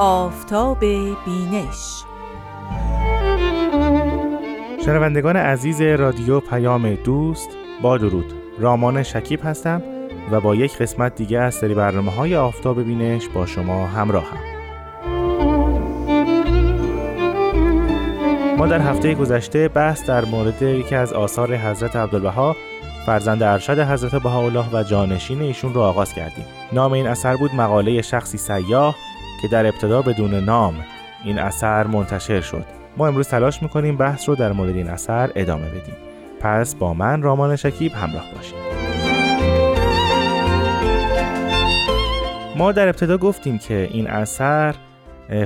آفتاب 0.00 0.80
بینش. 1.24 2.04
شنوندگان 4.84 5.36
عزیز 5.36 5.80
رادیو 5.80 6.40
پیام 6.40 6.94
دوست 6.94 7.48
با 7.82 7.98
درود. 7.98 8.32
رامان 8.58 9.02
شکیب 9.02 9.40
هستم 9.44 9.82
و 10.30 10.40
با 10.40 10.54
یک 10.54 10.78
قسمت 10.78 11.14
دیگه 11.14 11.38
از 11.38 11.54
سری 11.54 11.74
برنامه 11.74 12.12
های 12.12 12.36
آفتاب 12.36 12.82
بینش 12.82 13.28
با 13.28 13.46
شما 13.46 13.86
همراهم. 13.86 14.38
ما 18.58 18.66
در 18.66 18.80
هفته 18.80 19.14
گذشته 19.14 19.68
بحث 19.68 20.04
در 20.04 20.24
مورد 20.24 20.62
یکی 20.62 20.94
از 20.94 21.12
آثار 21.12 21.56
حضرت 21.56 21.96
عبدالبها 21.96 22.56
فرزند 23.06 23.42
ارشد 23.42 23.78
حضرت 23.78 24.22
بهاءالله 24.22 24.64
و 24.72 24.82
جانشین 24.82 25.42
ایشون 25.42 25.74
رو 25.74 25.80
آغاز 25.80 26.14
کردیم. 26.14 26.44
نام 26.72 26.92
این 26.92 27.06
اثر 27.06 27.36
بود 27.36 27.54
مقاله 27.54 28.02
شخصی 28.02 28.38
سیاه 28.38 28.94
که 29.42 29.48
در 29.48 29.66
ابتدا 29.66 30.02
بدون 30.02 30.34
نام 30.34 30.74
این 31.24 31.38
اثر 31.38 31.86
منتشر 31.86 32.40
شد. 32.40 32.64
ما 32.96 33.06
امروز 33.06 33.28
تلاش 33.28 33.62
می‌کنیم 33.62 33.96
بحث 33.96 34.28
رو 34.28 34.34
در 34.34 34.52
مورد 34.52 34.76
این 34.76 34.88
اثر 34.88 35.30
ادامه 35.34 35.68
بدیم. 35.68 35.94
پس 36.40 36.74
با 36.74 36.94
من 36.94 37.22
رامان 37.22 37.56
شکیب 37.56 37.92
همراه 37.92 38.24
باشید. 38.34 38.68
ما 42.56 42.72
در 42.72 42.88
ابتدا 42.88 43.16
گفتیم 43.16 43.58
که 43.58 43.88
این 43.92 44.06
اثر 44.06 44.74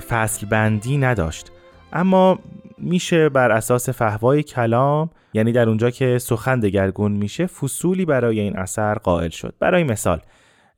فصل 0.09 0.47
بندی 0.47 0.99
نداشت. 0.99 1.53
اما 1.93 2.39
میشه 2.79 3.29
بر 3.29 3.51
اساس 3.51 3.89
فهوای 3.89 4.43
کلام 4.43 5.11
یعنی 5.35 5.53
در 5.53 5.69
اونجا 5.69 5.91
که 5.91 6.19
سخن 6.19 6.61
دگرگون 6.61 7.13
میشه 7.13 7.47
فصولی 7.47 8.05
برای 8.05 8.41
این 8.41 8.57
اثر 8.57 8.95
قائل 8.95 9.31
شد. 9.31 9.55
برای 9.59 9.85
مثال 9.85 10.21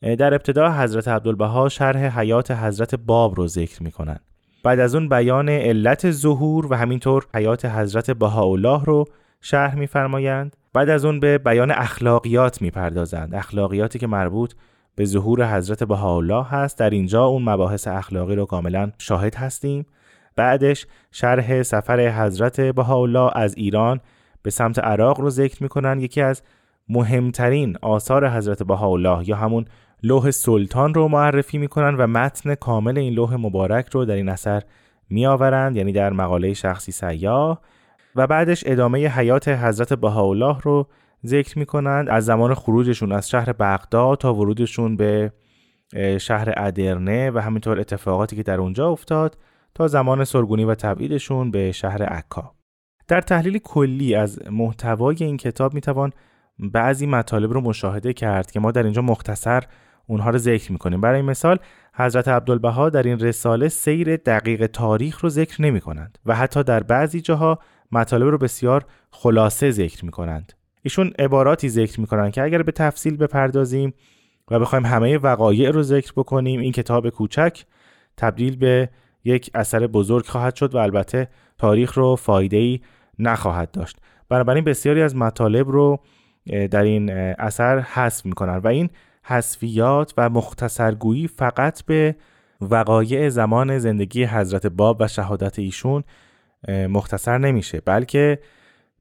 در 0.04 0.34
ابتدا 0.34 0.72
حضرت 0.72 1.08
عبدالبها 1.08 1.68
شرح 1.68 2.20
حیات 2.20 2.50
حضرت 2.50 2.94
باب 2.94 3.34
رو 3.34 3.46
ذکر 3.46 3.82
می‌کنن 3.82 4.18
بعد 4.64 4.80
از 4.80 4.94
اون 4.94 5.08
بیان 5.08 5.48
علت 5.48 6.10
ظهور 6.10 6.66
و 6.72 6.74
همینطور 6.74 7.26
حیات 7.34 7.64
حضرت 7.64 8.10
بهاءالله 8.10 8.84
رو 8.84 9.04
شرح 9.40 9.74
میفرمایند. 9.74 10.56
بعد 10.72 10.88
از 10.88 11.04
اون 11.04 11.20
به 11.20 11.38
بیان 11.38 11.70
اخلاقیات 11.70 12.62
می‌پردازند. 12.62 13.34
اخلاقیاتی 13.34 13.98
که 13.98 14.06
مربوط 14.06 14.54
به 14.96 15.04
ظهور 15.04 15.56
حضرت 15.56 15.84
بهاءالله 15.84 16.44
هست. 16.44 16.78
در 16.78 16.90
اینجا 16.90 17.24
اون 17.24 17.42
مباحث 17.42 17.88
اخلاقی 17.88 18.34
رو 18.34 18.46
کاملا 18.46 18.92
شاهد 18.98 19.34
هستیم. 19.34 19.86
بعدش 20.36 20.86
شرح 21.12 21.62
سفر 21.62 22.08
حضرت 22.08 22.60
بهاءالله 22.60 23.30
از 23.34 23.54
ایران 23.56 24.00
به 24.42 24.50
سمت 24.50 24.78
عراق 24.78 25.20
رو 25.20 25.30
ذکر 25.30 25.62
می‌کنن 25.62 26.00
یکی 26.00 26.20
از 26.20 26.42
مهمترین 26.88 27.76
آثار 27.82 28.28
حضرت 28.28 28.62
بهاءالله 28.62 29.28
یا 29.28 29.36
همون 29.36 29.64
لوح 30.04 30.30
سلطان 30.30 30.94
رو 30.94 31.08
معرفی 31.08 31.58
می‌کنن 31.58 31.94
و 31.94 32.06
متن 32.06 32.54
کامل 32.54 32.98
این 32.98 33.12
لوح 33.12 33.34
مبارک 33.34 33.88
رو 33.88 34.04
در 34.04 34.14
این 34.14 34.28
اثر 34.28 34.62
میآورند 35.10 35.76
یعنی 35.76 35.92
در 35.92 36.12
مقاله 36.12 36.54
شخصی 36.54 36.92
سیاه. 36.92 37.60
و 38.16 38.26
بعدش 38.26 38.64
ادامه 38.66 39.06
حیات 39.06 39.48
حضرت 39.48 39.92
بهاءالله 39.92 40.60
رو 40.60 40.86
ذکر 41.26 41.58
می‌کنند. 41.58 42.08
از 42.08 42.24
زمان 42.24 42.54
خروجشون 42.54 43.12
از 43.12 43.30
شهر 43.30 43.52
بغداد 43.52 44.18
تا 44.18 44.34
ورودشون 44.34 44.96
به 44.96 45.32
شهر 46.20 46.54
ادرنه 46.56 47.30
و 47.30 47.38
همینطور 47.38 47.80
اتفاقاتی 47.80 48.36
که 48.36 48.42
در 48.42 48.60
اونجا 48.60 48.88
افتاد 48.88 49.38
تا 49.74 49.86
زمان 49.86 50.24
سرگونی 50.24 50.64
و 50.64 50.74
تبعیدشون 50.74 51.50
به 51.50 51.72
شهر 51.72 52.02
عکا. 52.02 52.54
در 53.08 53.20
تحلیل 53.20 53.58
کلی 53.58 54.14
از 54.14 54.40
محتوای 54.50 55.16
این 55.20 55.36
کتاب 55.36 55.74
می‌توان 55.74 56.12
بعضی 56.58 57.06
مطالب 57.06 57.52
رو 57.52 57.60
مشاهده 57.60 58.12
کرد 58.12 58.50
که 58.50 58.60
ما 58.60 58.70
در 58.70 58.82
اینجا 58.82 59.02
مختصر 59.02 59.62
اونها 60.06 60.30
رو 60.30 60.38
ذکر 60.38 60.72
می‌کنیم 60.72 61.00
برای 61.00 61.22
مثال 61.22 61.58
حضرت 61.94 62.28
عبدالبها 62.28 62.90
در 62.90 63.02
این 63.02 63.18
رساله 63.18 63.68
سیر 63.68 64.16
دقیق 64.16 64.66
تاریخ 64.66 65.20
رو 65.20 65.28
ذکر 65.28 65.62
نمی 65.62 65.80
کنند 65.80 66.18
و 66.26 66.34
حتی 66.34 66.62
در 66.62 66.82
بعضی 66.82 67.20
جاها 67.20 67.58
مطالب 67.92 68.28
رو 68.28 68.38
بسیار 68.38 68.84
خلاصه 69.10 69.70
ذکر 69.70 70.04
می 70.04 70.10
کنند. 70.10 70.52
ایشون 70.82 71.12
عباراتی 71.18 71.68
ذکر 71.68 72.00
می 72.00 72.06
کنند 72.06 72.32
که 72.32 72.42
اگر 72.42 72.62
به 72.62 72.72
تفصیل 72.72 73.16
بپردازیم 73.16 73.94
و 74.50 74.58
بخوایم 74.58 74.86
همه 74.86 75.18
وقایع 75.18 75.70
رو 75.70 75.82
ذکر 75.82 76.12
بکنیم 76.16 76.60
این 76.60 76.72
کتاب 76.72 77.08
کوچک 77.08 77.64
تبدیل 78.16 78.56
به 78.56 78.88
یک 79.24 79.50
اثر 79.54 79.86
بزرگ 79.86 80.26
خواهد 80.26 80.54
شد 80.54 80.74
و 80.74 80.78
البته 80.78 81.28
تاریخ 81.58 81.92
رو 81.92 82.16
فایده 82.16 82.56
ای 82.56 82.80
نخواهد 83.18 83.70
داشت 83.70 83.96
بنابراین 84.28 84.64
بسیاری 84.64 85.02
از 85.02 85.16
مطالب 85.16 85.68
رو 85.68 86.00
در 86.70 86.82
این 86.82 87.10
اثر 87.38 87.78
حذف 87.78 88.26
می‌کنن 88.26 88.56
و 88.56 88.68
این 88.68 88.90
حذفیات 89.24 90.14
و 90.16 90.30
مختصرگویی 90.30 91.28
فقط 91.28 91.82
به 91.82 92.16
وقایع 92.60 93.28
زمان 93.28 93.78
زندگی 93.78 94.24
حضرت 94.24 94.66
باب 94.66 94.96
و 95.00 95.08
شهادت 95.08 95.58
ایشون 95.58 96.04
مختصر 96.68 97.38
نمیشه 97.38 97.80
بلکه 97.80 98.38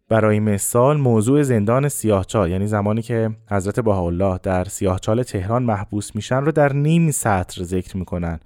برای 0.09 0.39
مثال 0.39 0.97
موضوع 0.97 1.41
زندان 1.41 1.89
سیاهچال 1.89 2.51
یعنی 2.51 2.67
زمانی 2.67 3.01
که 3.01 3.29
حضرت 3.51 3.79
بهاءالله 3.79 4.39
در 4.43 4.63
سیاهچال 4.63 5.23
تهران 5.23 5.63
محبوس 5.63 6.15
میشن 6.15 6.37
رو 6.45 6.51
در 6.51 6.73
نیم 6.73 7.11
سطر 7.11 7.63
ذکر 7.63 7.97
می‌کنن 7.97 8.39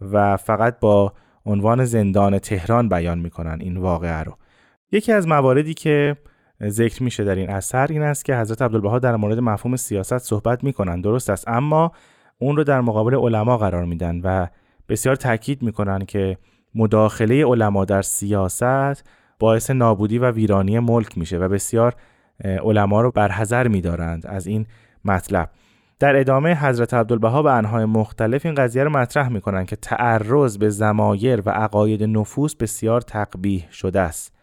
و 0.00 0.36
فقط 0.36 0.80
با 0.80 1.12
عنوان 1.46 1.84
زندان 1.84 2.38
تهران 2.38 2.88
بیان 2.88 3.18
می‌کنن 3.18 3.58
این 3.60 3.76
واقعه 3.76 4.22
رو. 4.22 4.36
یکی 4.92 5.12
از 5.12 5.28
مواردی 5.28 5.74
که 5.74 6.16
ذکر 6.68 7.02
میشه 7.02 7.24
در 7.24 7.34
این 7.34 7.50
اثر 7.50 7.86
این 7.90 8.02
است 8.02 8.24
که 8.24 8.36
حضرت 8.36 8.62
عبدالبها 8.62 8.98
در 8.98 9.16
مورد 9.16 9.38
مفهوم 9.38 9.76
سیاست 9.76 10.18
صحبت 10.18 10.64
می‌کنن. 10.64 11.00
درست 11.00 11.30
است. 11.30 11.48
اما 11.48 11.92
اون 12.38 12.56
رو 12.56 12.64
در 12.64 12.80
مقابل 12.80 13.14
علما 13.14 13.58
قرار 13.58 13.84
میدن 13.84 14.20
و 14.24 14.46
بسیار 14.88 15.16
تاکید 15.16 15.62
می‌کنن 15.62 16.04
که 16.04 16.38
مداخله 16.74 17.46
علما 17.46 17.84
در 17.84 18.02
سیاست 18.02 19.04
باعث 19.38 19.70
نابودی 19.70 20.18
و 20.18 20.30
ویرانی 20.30 20.78
ملک 20.78 21.18
میشه 21.18 21.38
و 21.38 21.48
بسیار 21.48 21.94
علما 22.44 23.00
رو 23.00 23.10
برحذر 23.10 23.68
میدارند 23.68 24.26
از 24.26 24.46
این 24.46 24.66
مطلب. 25.04 25.50
در 25.98 26.16
ادامه 26.16 26.54
حضرت 26.54 26.94
عبدالبها 26.94 27.42
به 27.42 27.52
انهای 27.52 27.84
مختلف 27.84 28.46
این 28.46 28.54
قضیه 28.54 28.84
رو 28.84 28.90
مطرح 28.90 29.28
می‌کنن 29.28 29.66
که 29.66 29.76
تعرض 29.76 30.58
به 30.58 30.68
زمایر 30.68 31.42
و 31.46 31.50
عقاید 31.50 32.02
نفوس 32.02 32.56
بسیار 32.56 33.00
تقبیح 33.00 33.70
شده 33.70 34.00
است. 34.00 34.41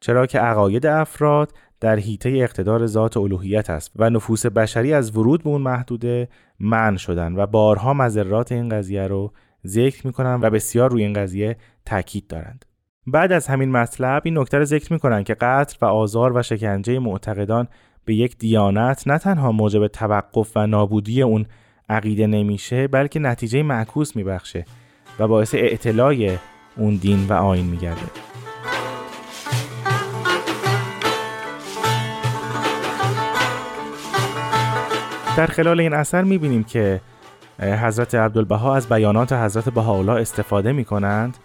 چرا 0.00 0.26
که 0.26 0.38
عقاید 0.38 0.86
افراد 0.86 1.52
در 1.80 1.96
حیطه 1.96 2.28
اقتدار 2.28 2.86
ذات 2.86 3.16
الوهیت 3.16 3.70
است 3.70 3.92
و 3.96 4.10
نفوس 4.10 4.46
بشری 4.46 4.92
از 4.92 5.16
ورود 5.16 5.42
به 5.42 5.50
اون 5.50 5.62
محدوده 5.62 6.28
من 6.60 6.96
شدن 6.96 7.36
و 7.36 7.46
بارها 7.46 7.94
مذرات 7.94 8.52
این 8.52 8.68
قضیه 8.68 9.06
رو 9.06 9.32
ذکر 9.66 10.06
می‌کنن 10.06 10.38
و 10.42 10.50
بسیار 10.50 10.90
روی 10.90 11.02
این 11.02 11.12
قضیه 11.12 11.56
تاکید 11.86 12.26
دارند. 12.26 12.64
بعد 13.06 13.32
از 13.32 13.46
همین 13.46 13.72
مطلب 13.72 14.22
این 14.24 14.38
نکته 14.38 14.58
رو 14.58 14.64
ذکر 14.64 14.92
می‌کنن 14.92 15.24
که 15.24 15.34
قتل 15.34 15.76
و 15.80 15.84
آزار 15.84 16.36
و 16.36 16.42
شکنجه 16.42 16.98
معتقدان 16.98 17.68
به 18.04 18.14
یک 18.14 18.38
دیانت 18.38 19.08
نه 19.08 19.18
تنها 19.18 19.52
موجب 19.52 19.86
توقف 19.86 20.52
و 20.56 20.66
نابودی 20.66 21.22
اون 21.22 21.46
عقیده 21.88 22.26
نمیشه 22.26 22.88
بلکه 22.88 23.20
نتیجه 23.20 23.62
معکوس 23.62 24.16
میبخشه 24.16 24.64
و 25.18 25.28
باعث 25.28 25.54
اعتلای 25.54 26.38
اون 26.76 26.96
دین 26.96 27.26
و 27.28 27.32
آین 27.32 27.66
میگرده 27.66 28.02
در 35.36 35.46
خلال 35.46 35.80
این 35.80 35.94
اثر 35.94 36.22
می‌بینیم 36.22 36.64
که 36.64 37.00
حضرت 37.60 38.14
عبدالبها 38.14 38.76
از 38.76 38.88
بیانات 38.88 39.32
حضرت 39.32 39.68
بهاءالله 39.68 40.12
استفاده 40.12 40.72
می 40.72 40.84
کنند 40.84 41.36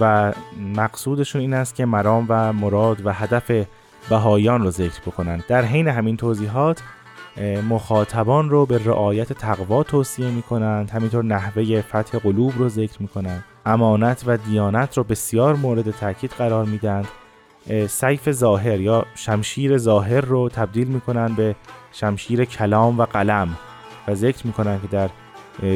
و 0.00 0.32
مقصودشون 0.76 1.40
این 1.40 1.54
است 1.54 1.74
که 1.74 1.84
مرام 1.84 2.26
و 2.28 2.52
مراد 2.52 3.06
و 3.06 3.12
هدف 3.12 3.66
بهایان 4.10 4.62
رو 4.62 4.70
ذکر 4.70 5.00
بکنند. 5.06 5.44
در 5.48 5.64
حین 5.64 5.88
همین 5.88 6.16
توضیحات 6.16 6.82
مخاطبان 7.68 8.50
رو 8.50 8.66
به 8.66 8.84
رعایت 8.84 9.32
تقوا 9.32 9.82
توصیه 9.82 10.30
می 10.30 10.42
کنند 10.42 10.90
همینطور 10.90 11.24
نحوه 11.24 11.80
فتح 11.80 12.18
قلوب 12.18 12.52
رو 12.58 12.68
ذکر 12.68 13.02
می 13.02 13.08
کنند 13.08 13.44
امانت 13.66 14.24
و 14.26 14.36
دیانت 14.36 14.98
رو 14.98 15.04
بسیار 15.04 15.56
مورد 15.56 15.90
تاکید 15.90 16.30
قرار 16.30 16.64
میدند 16.64 17.08
سیف 17.88 18.30
ظاهر 18.30 18.80
یا 18.80 19.06
شمشیر 19.14 19.78
ظاهر 19.78 20.20
رو 20.20 20.48
تبدیل 20.48 20.88
می 20.88 21.00
کنند 21.00 21.36
به 21.36 21.56
شمشیر 21.92 22.44
کلام 22.44 22.98
و 22.98 23.04
قلم 23.04 23.56
و 24.08 24.14
ذکر 24.14 24.46
می 24.46 24.52
کنند 24.52 24.82
که 24.82 24.88
در 24.88 25.10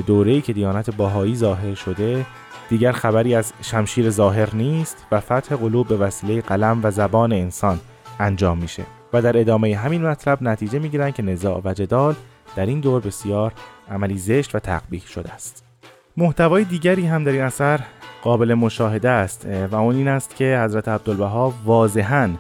دوره‌ای 0.07 0.41
که 0.41 0.53
دیانت 0.53 0.91
باهایی 0.91 1.37
ظاهر 1.37 1.75
شده 1.75 2.27
دیگر 2.69 2.93
خبری 2.93 3.35
از 3.35 3.53
شمشیر 3.63 4.11
ظاهر 4.11 4.55
نیست 4.55 5.07
و 5.13 5.21
فتح 5.21 5.57
قلوب 5.57 5.89
به 5.89 5.97
وسیله 5.97 6.41
قلم 6.41 6.81
و 6.83 6.91
زبان 6.91 7.33
انسان 7.33 7.81
انجام 8.19 8.59
میشه. 8.59 8.83
و 9.13 9.23
در 9.23 9.39
ادامه 9.39 9.77
همین 9.77 10.07
مطلب 10.07 10.43
نتیجه 10.43 10.79
می‌گیرند 10.79 11.15
که 11.15 11.23
نزاع 11.23 11.61
و 11.65 11.75
جدال 11.75 12.15
در 12.57 12.67
این 12.67 12.81
دور 12.81 13.01
بسیار 13.01 13.53
عملی 13.91 14.19
زشت 14.19 14.55
و 14.55 14.59
تقبیح 14.59 15.03
شده 15.07 15.33
است. 15.33 15.65
محتوای 16.17 16.65
دیگری 16.65 17.07
هم 17.07 17.25
در 17.25 17.33
این 17.33 17.43
اثر 17.43 17.81
قابل 18.23 18.55
مشاهده 18.55 19.09
است 19.09 19.47
و 19.71 19.77
اون 19.77 19.97
این 19.97 20.09
است 20.09 20.37
که 20.37 20.61
حضرت 20.65 20.89
عبدالبها 20.89 21.55
واضحا 21.65 22.31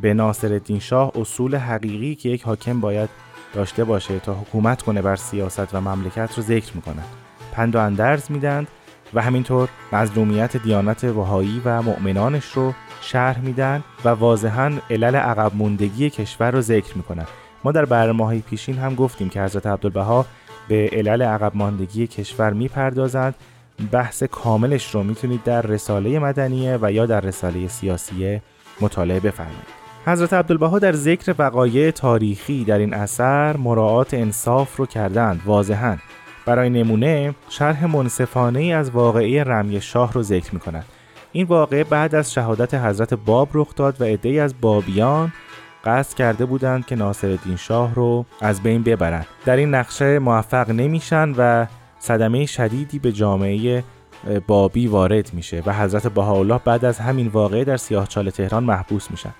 به 0.00 0.14
ناصر 0.14 0.60
شاه 0.80 1.12
اصول 1.14 1.56
حقیقی 1.56 2.14
که 2.14 2.28
یک 2.28 2.42
حاکم 2.42 2.80
باید 2.80 3.08
داشته 3.54 3.84
باشه 3.84 4.18
تا 4.18 4.34
حکومت 4.34 4.82
کنه 4.82 5.02
بر 5.02 5.16
سیاست 5.16 5.74
و 5.74 5.80
مملکت 5.80 6.30
رو 6.36 6.42
ذکر 6.42 6.72
می‌کنند 6.74 7.08
پند 7.52 7.76
و 7.76 7.78
اندرز 7.78 8.30
میدند 8.30 8.68
و 9.14 9.22
همینطور 9.22 9.68
مظلومیت 9.92 10.56
دیانت 10.56 11.04
وهایی 11.04 11.62
و 11.64 11.82
مؤمنانش 11.82 12.44
رو 12.44 12.72
شرح 13.00 13.40
میدن 13.40 13.84
و 14.04 14.08
واضحا 14.08 14.72
علل 14.90 15.16
عقب 15.16 15.52
موندگی 15.54 16.10
کشور 16.10 16.50
رو 16.50 16.60
ذکر 16.60 16.96
می‌کنن. 16.96 17.26
ما 17.64 17.72
در 17.72 17.84
برنامه 17.84 18.40
پیشین 18.40 18.78
هم 18.78 18.94
گفتیم 18.94 19.28
که 19.28 19.42
حضرت 19.42 19.66
عبدالبها 19.66 20.26
به 20.68 20.90
علل 20.92 21.22
عقب 21.22 21.52
ماندگی 21.54 22.06
کشور 22.06 22.52
می‌پردازند 22.52 23.34
بحث 23.86 24.22
کاملش 24.22 24.94
رو 24.94 25.02
می‌تونید 25.02 25.42
در 25.44 25.62
رساله 25.62 26.18
مدنیه 26.18 26.78
و 26.82 26.92
یا 26.92 27.06
در 27.06 27.20
رساله 27.20 27.68
سیاسیه 27.68 28.42
مطالعه 28.80 29.20
بفرمایید 29.20 29.80
حضرت 30.06 30.32
عبدالبها 30.32 30.78
در 30.78 30.92
ذکر 30.92 31.34
وقایع 31.38 31.90
تاریخی 31.90 32.64
در 32.64 32.78
این 32.78 32.94
اثر 32.94 33.56
مراعات 33.56 34.14
انصاف 34.14 34.76
رو 34.76 34.86
کردند 34.86 35.40
واضحا 35.44 35.96
برای 36.46 36.70
نمونه 36.70 37.34
شرح 37.48 37.86
منصفانه 37.86 38.58
ای 38.58 38.72
از 38.72 38.90
واقعه 38.90 39.44
رمی 39.44 39.80
شاه 39.80 40.12
رو 40.12 40.22
ذکر 40.22 40.54
می 40.54 40.60
کند. 40.60 40.84
این 41.32 41.46
واقعه 41.46 41.84
بعد 41.84 42.14
از 42.14 42.32
شهادت 42.32 42.74
حضرت 42.74 43.14
باب 43.14 43.48
رخ 43.54 43.74
داد 43.74 44.00
و 44.00 44.04
عدهای 44.04 44.40
از 44.40 44.60
بابیان 44.60 45.32
قصد 45.84 46.16
کرده 46.16 46.44
بودند 46.44 46.86
که 46.86 46.96
ناصرالدین 46.96 47.56
شاه 47.56 47.94
رو 47.94 48.26
از 48.40 48.62
بین 48.62 48.82
ببرند. 48.82 49.26
در 49.44 49.56
این 49.56 49.74
نقشه 49.74 50.18
موفق 50.18 50.70
نمیشن 50.70 51.34
و 51.38 51.66
صدمه 52.00 52.46
شدیدی 52.46 52.98
به 52.98 53.12
جامعه 53.12 53.84
بابی 54.46 54.86
وارد 54.86 55.30
میشه 55.34 55.62
و 55.66 55.74
حضرت 55.74 56.06
بهاءالله 56.06 56.60
بعد 56.64 56.84
از 56.84 56.98
همین 56.98 57.26
واقعه 57.26 57.64
در 57.64 57.76
سیاهچال 57.76 58.30
تهران 58.30 58.64
محبوس 58.64 59.10
میشن. 59.10 59.34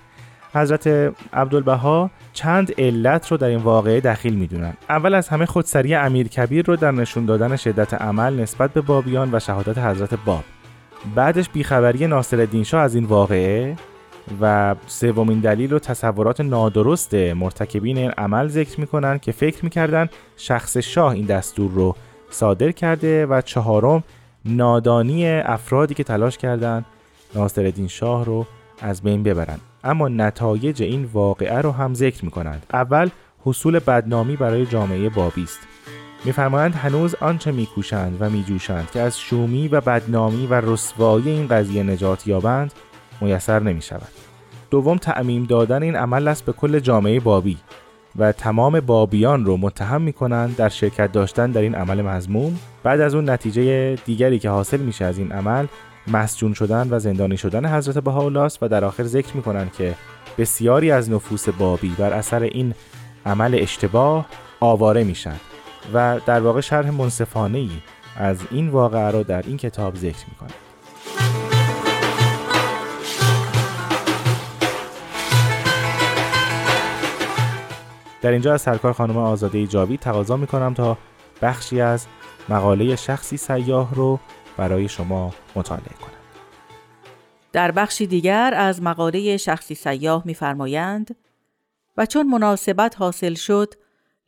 حضرت 0.53 0.87
عبدالبها 1.33 2.11
چند 2.33 2.71
علت 2.77 3.27
رو 3.31 3.37
در 3.37 3.47
این 3.47 3.59
واقعه 3.59 3.99
دخیل 3.99 4.35
می‌دونن 4.35 4.73
اول 4.89 5.13
از 5.13 5.29
همه 5.29 5.45
خودسری 5.45 5.95
امیر 5.95 6.27
کبیر 6.27 6.65
رو 6.65 6.75
در 6.75 6.91
نشون 6.91 7.25
دادن 7.25 7.55
شدت 7.55 7.93
عمل 7.93 8.39
نسبت 8.39 8.73
به 8.73 8.81
بابیان 8.81 9.29
و 9.31 9.39
شهادت 9.39 9.77
حضرت 9.77 10.13
باب 10.25 10.43
بعدش 11.15 11.49
بیخبری 11.49 12.07
ناصر 12.07 12.63
شاه 12.63 12.81
از 12.81 12.95
این 12.95 13.05
واقعه 13.05 13.75
و 14.41 14.75
سومین 14.87 15.39
دلیل 15.39 15.73
و 15.73 15.79
تصورات 15.79 16.41
نادرست 16.41 17.13
مرتکبین 17.13 17.97
این 17.97 18.11
عمل 18.11 18.47
ذکر 18.47 18.79
می‌کنن 18.79 19.19
که 19.19 19.31
فکر 19.31 19.63
می‌کردن 19.63 20.09
شخص 20.37 20.77
شاه 20.77 21.13
این 21.13 21.25
دستور 21.25 21.71
رو 21.71 21.95
صادر 22.31 22.71
کرده 22.71 23.25
و 23.25 23.41
چهارم 23.41 24.03
نادانی 24.45 25.29
افرادی 25.29 25.93
که 25.93 26.03
تلاش 26.03 26.37
کردند 26.37 26.85
ناصرالدین 27.35 27.87
شاه 27.87 28.25
رو 28.25 28.45
از 28.81 29.01
بین 29.01 29.23
ببرند 29.23 29.61
اما 29.83 30.07
نتایج 30.07 30.83
این 30.83 31.09
واقعه 31.13 31.61
رو 31.61 31.71
هم 31.71 31.93
ذکر 31.93 32.25
می 32.25 32.31
کنند. 32.31 32.65
اول 32.73 33.09
حصول 33.45 33.79
بدنامی 33.79 34.35
برای 34.35 34.65
جامعه 34.65 35.09
بابی 35.09 35.43
است. 35.43 35.59
میفرمایند 36.25 36.75
هنوز 36.75 37.15
آنچه 37.15 37.51
میکوشند 37.51 38.17
و 38.19 38.29
میجوشند 38.29 38.91
که 38.91 38.99
از 38.99 39.19
شومی 39.19 39.67
و 39.67 39.81
بدنامی 39.81 40.47
و 40.47 40.53
رسوایی 40.53 41.29
این 41.29 41.47
قضیه 41.47 41.83
نجات 41.83 42.27
یابند 42.27 42.73
میسر 43.21 43.59
نمی 43.59 43.81
شود. 43.81 44.11
دوم 44.71 44.97
تعمیم 44.97 45.43
دادن 45.43 45.83
این 45.83 45.95
عمل 45.95 46.27
است 46.27 46.45
به 46.45 46.53
کل 46.53 46.79
جامعه 46.79 47.19
بابی 47.19 47.57
و 48.17 48.31
تمام 48.31 48.79
بابیان 48.79 49.45
رو 49.45 49.57
متهم 49.57 50.01
می 50.01 50.13
کنند 50.13 50.55
در 50.55 50.69
شرکت 50.69 51.11
داشتن 51.11 51.51
در 51.51 51.61
این 51.61 51.75
عمل 51.75 52.01
مزموم 52.01 52.59
بعد 52.83 53.01
از 53.01 53.15
اون 53.15 53.29
نتیجه 53.29 53.95
دیگری 53.95 54.39
که 54.39 54.49
حاصل 54.49 54.79
میشه 54.79 55.05
از 55.05 55.17
این 55.17 55.31
عمل 55.31 55.65
مسجون 56.07 56.53
شدن 56.53 56.87
و 56.91 56.99
زندانی 56.99 57.37
شدن 57.37 57.65
حضرت 57.65 57.97
بهاءالله 57.97 58.49
و 58.61 58.69
در 58.69 58.85
آخر 58.85 59.03
ذکر 59.03 59.35
می‌کنن 59.35 59.69
که 59.77 59.95
بسیاری 60.37 60.91
از 60.91 61.09
نفوس 61.09 61.49
بابی 61.49 61.95
بر 61.97 62.13
اثر 62.13 62.43
این 62.43 62.73
عمل 63.25 63.57
اشتباه 63.61 64.25
آواره 64.59 65.03
میشن 65.03 65.35
و 65.93 66.19
در 66.25 66.39
واقع 66.39 66.61
شرح 66.61 66.89
منصفانه 66.89 67.57
ای 67.57 67.69
از 68.17 68.37
این 68.51 68.69
واقعه 68.69 69.11
را 69.11 69.23
در 69.23 69.41
این 69.47 69.57
کتاب 69.57 69.95
ذکر 69.95 70.25
می‌کنه 70.29 70.70
در 78.21 78.31
اینجا 78.31 78.53
از 78.53 78.61
سرکار 78.61 78.93
خانم 78.93 79.17
آزاده 79.17 79.67
جاوید 79.67 79.99
تقاضا 79.99 80.37
می‌کنم 80.37 80.73
تا 80.73 80.97
بخشی 81.41 81.81
از 81.81 82.07
مقاله 82.49 82.95
شخصی 82.95 83.37
سیاه 83.37 83.95
رو 83.95 84.19
برای 84.57 84.89
شما 84.89 85.33
مطالعه 85.55 85.93
کنم. 86.01 86.11
در 87.51 87.71
بخشی 87.71 88.07
دیگر 88.07 88.53
از 88.57 88.81
مقاله 88.81 89.37
شخصی 89.37 89.75
سیاه 89.75 90.21
می‌فرمایند 90.25 91.15
و 91.97 92.05
چون 92.05 92.27
مناسبت 92.27 92.95
حاصل 92.97 93.33
شد 93.33 93.73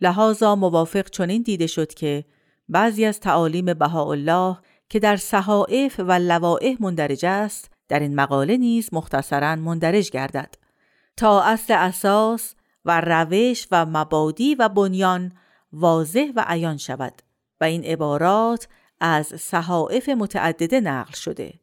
لحاظا 0.02 0.56
موافق 0.56 1.10
چنین 1.10 1.42
دیده 1.42 1.68
شد 1.68 1.94
که 1.94 2.26
بعضی 2.70 3.06
از 3.06 3.20
تعالیم 3.20 3.74
بهاءالله 3.74 4.58
که 4.90 5.00
در 5.00 5.18
صحائف 5.18 6.00
و 6.00 6.12
لوائح 6.12 6.76
مندرج 6.80 7.26
است 7.26 7.72
در 7.88 8.00
این 8.00 8.16
مقاله 8.16 8.58
نیز 8.58 8.90
مختصرا 8.92 9.56
مندرج 9.56 10.12
گردد. 10.12 10.56
تا 11.18 11.42
اصل 11.42 11.74
اساس 11.74 12.56
و 12.86 13.02
روش 13.02 13.68
و 13.72 13.86
مبادی 13.86 14.56
و 14.56 14.70
بنیان 14.70 15.32
واضح 15.74 16.32
و 16.36 16.46
عیان 16.48 16.78
شود 16.78 17.22
و 17.62 17.64
این 17.64 17.84
عبارات 17.84 18.68
از 19.00 19.28
صحائف 19.28 20.10
متعدده 20.10 20.82
نقل 20.82 21.14
شده. 21.14 21.54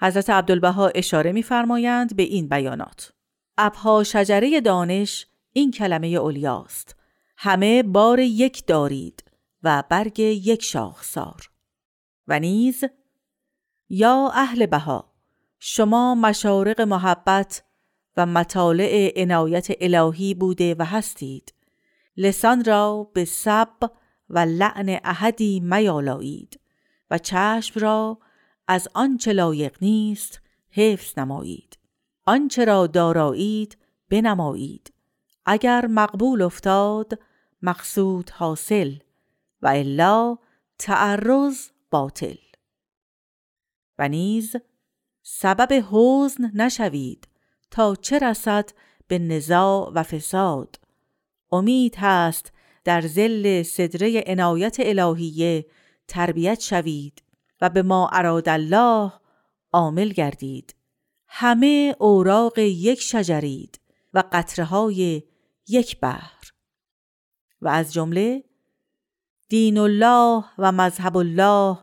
حضرت 0.00 0.30
عبدالبها 0.30 0.88
اشاره 0.88 1.32
می‌فرمایند 1.32 2.16
به 2.16 2.22
این 2.22 2.48
بیانات. 2.48 3.12
ابها 3.58 4.04
شجره 4.04 4.60
دانش 4.60 5.26
این 5.52 5.70
کلمه 5.70 6.06
اولیاست. 6.06 6.96
همه 7.36 7.82
بار 7.82 8.18
یک 8.18 8.66
دارید 8.66 9.24
و 9.62 9.84
برگ 9.88 10.18
یک 10.18 10.62
شاخسار. 10.62 11.50
و 12.28 12.40
نیز 12.40 12.84
یا 13.88 14.30
اهل 14.34 14.66
بها 14.66 15.12
شما 15.58 16.14
مشارق 16.14 16.80
محبت 16.80 17.62
و 18.16 18.26
مطالع 18.26 19.12
عنایت 19.16 19.68
الهی 19.80 20.34
بوده 20.34 20.74
و 20.78 20.84
هستید. 20.84 21.54
لسان 22.16 22.64
را 22.64 23.10
به 23.14 23.24
سب 23.24 23.90
و 24.30 24.38
لعن 24.38 25.00
احدی 25.04 25.60
میالایید 25.60 26.60
و 27.10 27.18
چشم 27.18 27.80
را 27.80 28.18
از 28.68 28.88
آنچه 28.94 29.32
لایق 29.32 29.76
نیست 29.82 30.40
حفظ 30.70 31.18
نمایید. 31.18 31.78
آنچه 32.26 32.64
را 32.64 32.86
دارایید 32.86 33.78
بنمایید. 34.10 34.92
اگر 35.46 35.86
مقبول 35.86 36.42
افتاد 36.42 37.18
مقصود 37.62 38.30
حاصل 38.30 38.94
و 39.62 39.68
الا 39.68 40.38
تعرض 40.78 41.68
باطل. 41.90 42.36
و 43.98 44.08
نیز 44.08 44.56
سبب 45.22 45.84
حزن 45.92 46.50
نشوید. 46.54 47.28
تا 47.70 47.94
چه 47.94 48.18
رسد 48.18 48.70
به 49.08 49.18
نزاع 49.18 49.92
و 49.94 50.02
فساد. 50.02 50.80
امید 51.52 51.96
هست 51.98 52.52
در 52.84 53.00
زل 53.00 53.62
صدره 53.62 54.24
عنایت 54.26 54.76
الهیه 54.80 55.66
تربیت 56.08 56.60
شوید 56.60 57.22
و 57.60 57.70
به 57.70 57.82
ما 57.82 58.08
اراد 58.12 58.48
الله 58.48 59.12
عامل 59.72 60.08
گردید. 60.08 60.74
همه 61.28 61.96
اوراق 61.98 62.58
یک 62.58 63.00
شجرید 63.00 63.80
و 64.14 64.24
قطره 64.32 64.64
های 64.64 65.22
یک 65.68 66.00
بحر. 66.00 66.50
و 67.62 67.68
از 67.68 67.92
جمله 67.92 68.44
دین 69.48 69.78
الله 69.78 70.44
و 70.58 70.72
مذهب 70.72 71.16
الله 71.16 71.78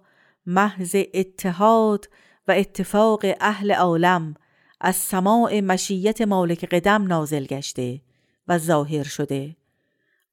محض 0.45 0.95
اتحاد 1.13 2.09
و 2.47 2.51
اتفاق 2.51 3.25
اهل 3.39 3.71
عالم 3.71 4.35
از 4.79 4.95
سماع 4.95 5.59
مشیت 5.59 6.21
مالک 6.21 6.65
قدم 6.65 7.07
نازل 7.07 7.45
گشته 7.45 8.01
و 8.47 8.57
ظاهر 8.57 9.03
شده. 9.03 9.55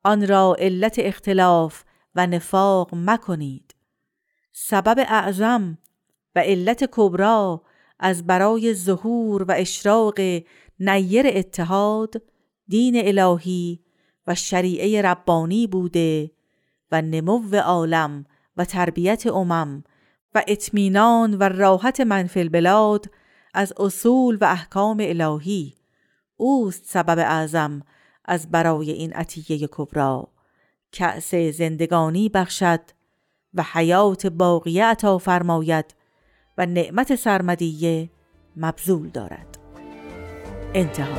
آن 0.05 0.27
را 0.27 0.57
علت 0.59 0.95
اختلاف 0.99 1.85
و 2.15 2.27
نفاق 2.27 2.91
مکنید. 2.93 3.75
سبب 4.53 4.99
اعظم 4.99 5.79
و 6.35 6.39
علت 6.39 6.89
کبرا 6.93 7.63
از 7.99 8.27
برای 8.27 8.75
ظهور 8.75 9.43
و 9.43 9.53
اشراق 9.57 10.21
نیر 10.81 11.27
اتحاد 11.27 12.23
دین 12.69 13.19
الهی 13.19 13.81
و 14.27 14.35
شریعه 14.35 15.03
ربانی 15.03 15.67
بوده 15.67 16.31
و 16.93 17.03
نمو 17.03 17.57
عالم 17.57 18.27
و 18.57 18.65
تربیت 18.65 19.27
امم 19.27 19.85
و 20.35 20.43
اطمینان 20.49 21.35
و 21.35 21.43
راحت 21.43 22.01
منفی 22.01 22.41
البلاد 22.41 23.11
از 23.55 23.73
اصول 23.77 24.39
و 24.41 24.45
احکام 24.45 24.97
الهی. 25.01 25.75
اوست 26.37 26.85
سبب 26.87 27.19
اعظم 27.19 27.83
از 28.25 28.51
برای 28.51 28.91
این 28.91 29.13
عطیه 29.13 29.69
کبرا 29.71 30.29
کأس 30.93 31.35
زندگانی 31.35 32.29
بخشد 32.29 32.81
و 33.55 33.65
حیات 33.73 34.27
باقیه 34.27 34.85
عطا 34.85 35.19
فرماید 35.19 35.95
و 36.59 36.67
نعمت 36.67 37.15
سرمدیه 37.15 38.11
مبذول 38.57 39.09
دارد. 39.09 39.59
انتها. 40.75 41.19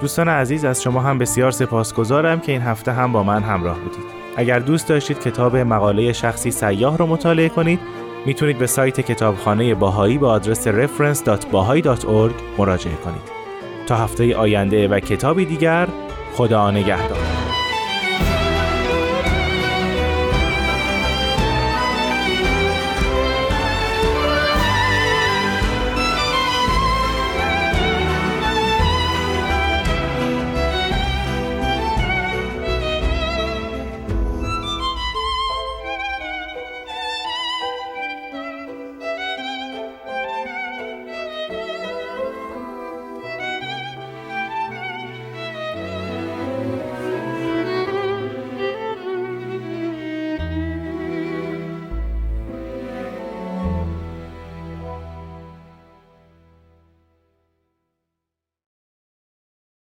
دوستان 0.00 0.28
عزیز 0.28 0.64
از 0.64 0.82
شما 0.82 1.00
هم 1.00 1.18
بسیار 1.18 1.50
سپاسگزارم 1.50 2.40
که 2.40 2.52
این 2.52 2.62
هفته 2.62 2.92
هم 2.92 3.12
با 3.12 3.22
من 3.22 3.42
همراه 3.42 3.80
بودید. 3.80 4.16
اگر 4.36 4.58
دوست 4.58 4.88
داشتید 4.88 5.20
کتاب 5.20 5.56
مقاله 5.56 6.12
شخصی 6.12 6.50
سیاه 6.50 6.98
رو 6.98 7.06
مطالعه 7.06 7.48
کنید 7.48 7.80
می‌تونید 8.26 8.58
به 8.58 8.66
سایت 8.66 9.00
کتابخانه 9.00 9.74
باهایی 9.74 10.18
به 10.18 10.26
آدرس 10.26 10.68
reference.bahai.org 10.68 12.58
مراجعه 12.58 12.94
کنید. 12.94 13.36
تا 13.86 13.96
هفته 13.96 14.36
آینده 14.36 14.88
و 14.88 15.00
کتابی 15.00 15.44
دیگر 15.44 15.88
خدا 16.34 16.70
نگهدار. 16.70 17.35